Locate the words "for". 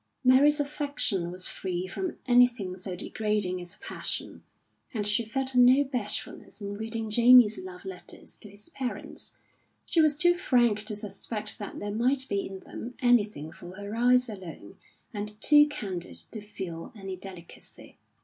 13.51-13.73